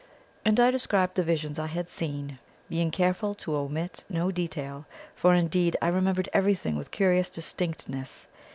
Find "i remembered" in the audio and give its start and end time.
5.79-6.27